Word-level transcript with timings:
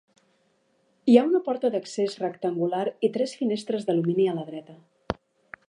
Hi 1.11 1.17
ha 1.19 1.25
una 1.27 1.41
porta 1.49 1.69
d’accés 1.75 2.17
rectangular 2.23 2.81
i 3.09 3.11
tres 3.19 3.35
finestres 3.43 3.87
d’alumini 3.91 4.29
a 4.33 4.35
la 4.39 4.47
dreta. 4.51 4.79